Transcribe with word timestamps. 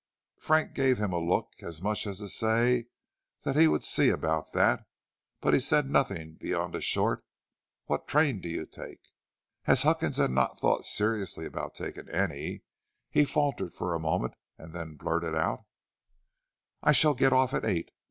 Frank 0.39 0.73
gave 0.73 0.97
him 0.97 1.13
a 1.13 1.19
look 1.19 1.51
as 1.61 1.79
much 1.79 2.07
as 2.07 2.17
to 2.17 2.27
say 2.27 2.87
he 3.53 3.67
would 3.67 3.83
see 3.83 4.09
about 4.09 4.51
that, 4.51 4.83
but 5.41 5.53
he 5.53 5.59
said 5.59 5.87
nothing 5.91 6.37
beyond 6.41 6.73
a 6.73 6.81
short 6.81 7.23
"What 7.85 8.07
train 8.07 8.41
do 8.41 8.49
you 8.49 8.65
take?" 8.65 8.97
As 9.67 9.83
Huckins 9.83 10.17
had 10.17 10.31
not 10.31 10.57
thought 10.59 10.85
seriously 10.85 11.45
of 11.45 11.73
taking 11.73 12.09
any, 12.09 12.63
he 13.11 13.25
faltered 13.25 13.75
for 13.75 13.93
a 13.93 13.99
moment 13.99 14.33
and 14.57 14.73
then 14.73 14.95
blurted 14.95 15.35
out: 15.35 15.65
"I 16.81 16.93
shall 16.93 17.13
get 17.13 17.31
off 17.31 17.53
at 17.53 17.63
eight. 17.63 17.91